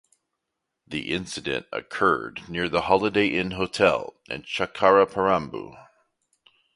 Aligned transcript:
The 0.87 1.11
incident 1.13 1.67
occurred 1.71 2.49
near 2.49 2.67
the 2.67 2.81
Holiday 2.81 3.27
Inn 3.37 3.51
hotel 3.51 4.15
in 4.31 4.41
Chakkaraparambu. 4.41 5.77